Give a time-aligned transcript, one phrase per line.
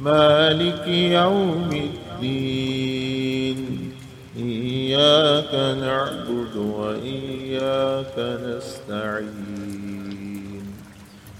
[0.00, 3.90] مالك يوم الدين.
[4.36, 10.72] إياك نعبد وإياك نستعين.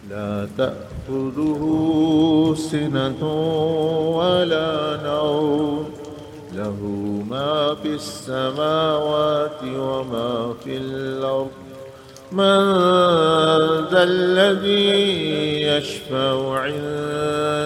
[0.10, 1.64] لا تأخذه
[2.58, 3.24] سنة
[4.18, 5.86] ولا نوم
[6.56, 6.80] له
[7.30, 11.52] ما في السماوات وما في الأرض.
[12.32, 12.62] من
[13.92, 14.92] ذا الذي
[15.62, 17.11] يشفع عنده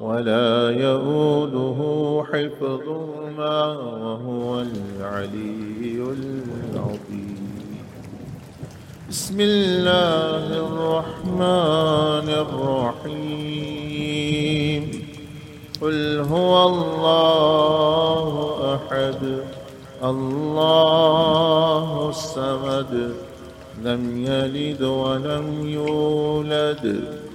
[0.00, 1.78] ولا يؤوده
[2.32, 7.78] حفظهما وهو العلي العظيم.
[9.08, 13.62] بسم الله الرحمن الرحيم.
[15.80, 18.24] قل هو الله
[18.74, 19.22] أحد
[20.04, 23.14] الله الصمد
[23.82, 27.25] لم يلد ولم يولد.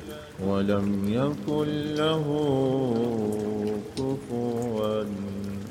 [0.47, 2.25] ولم يكن له
[3.97, 5.03] كفوا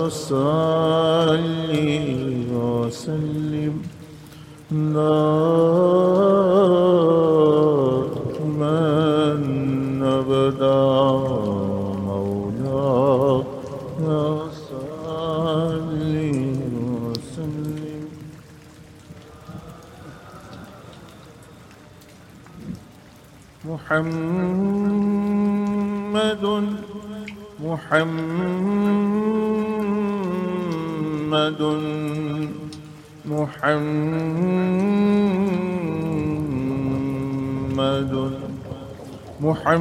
[0.09, 1.71] صل
[2.53, 3.81] وسلم.
[4.71, 5.30] دائما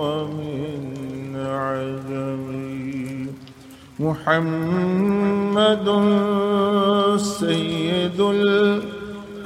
[0.02, 2.46] ومن عجم.
[4.00, 5.88] محمد
[7.18, 8.20] سيد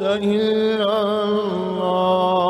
[0.02, 2.41] إلا الله.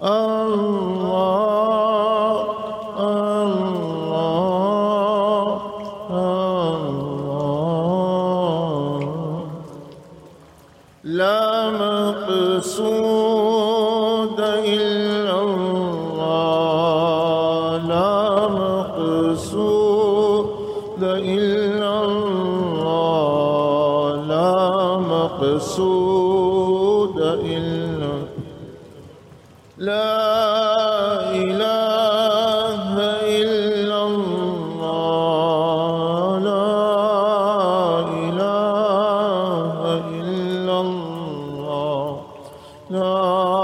[0.00, 1.53] Allah
[42.94, 43.63] No.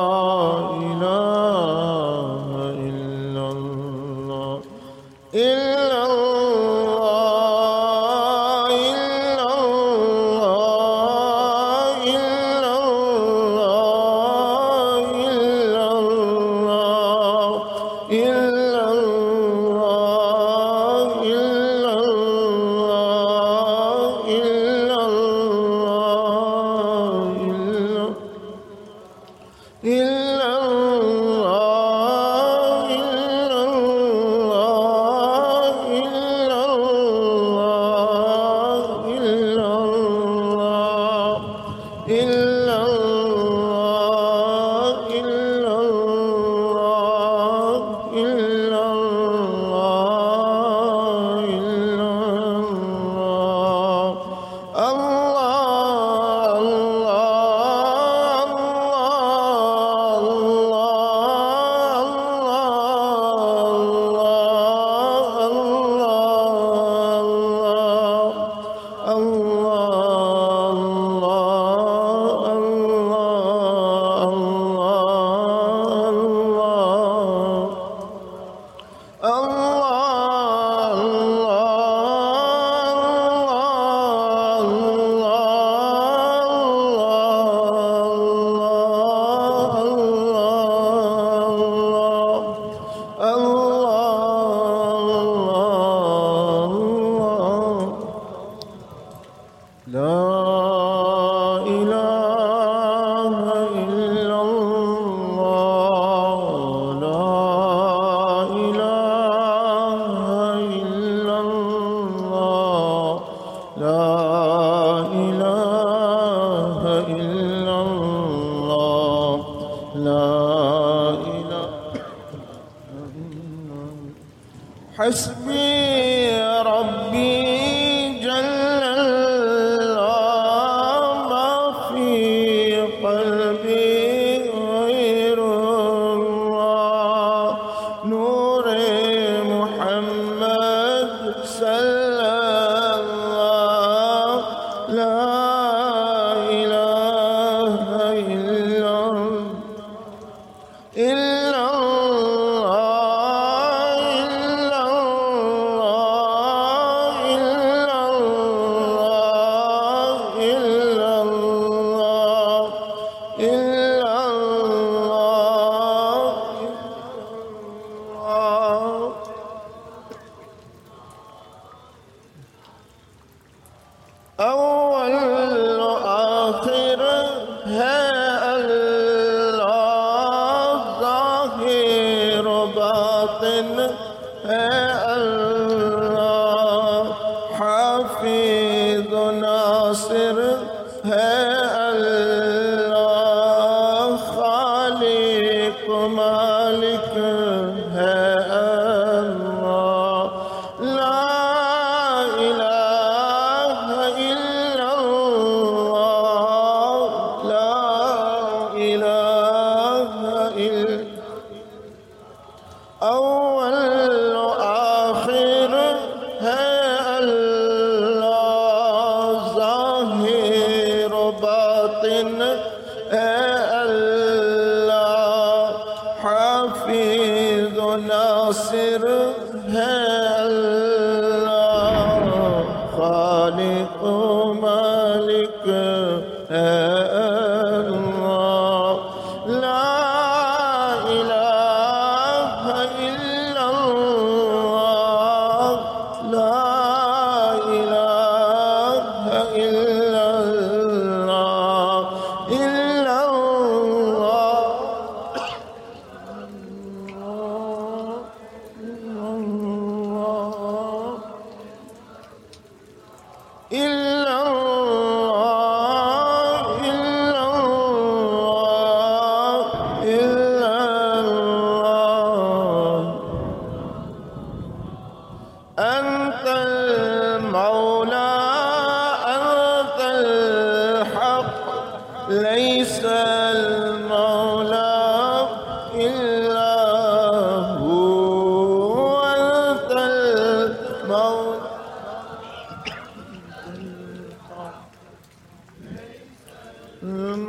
[124.99, 126.31] حسبي
[126.67, 127.50] ربي.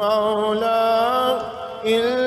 [0.03, 1.41] المولى
[1.86, 2.20] إلا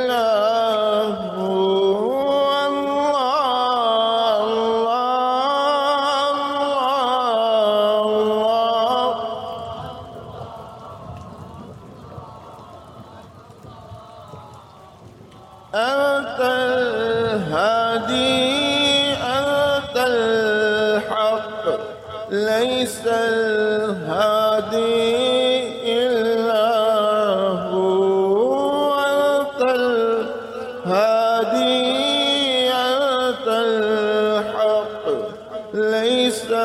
[36.34, 36.63] Krishna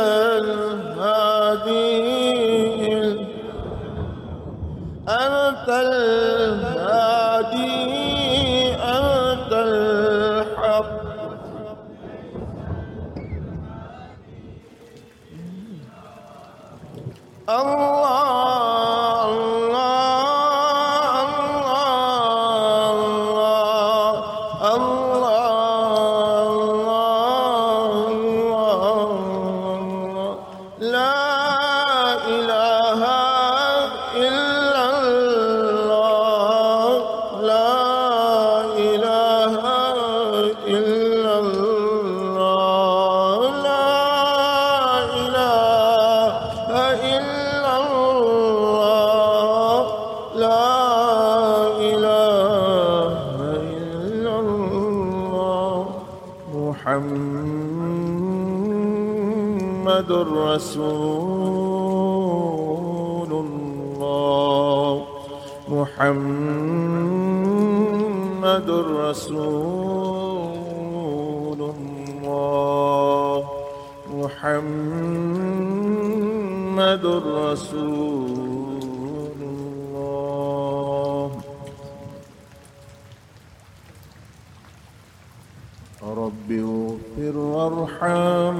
[86.19, 88.57] رب اغفر وارحم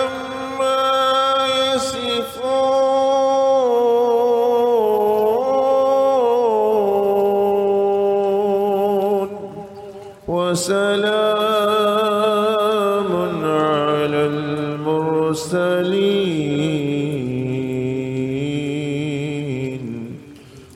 [18.79, 20.16] المرسلين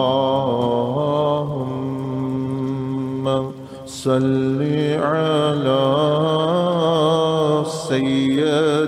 [3.86, 4.62] صل
[5.02, 5.86] على
[7.66, 8.86] سيدنا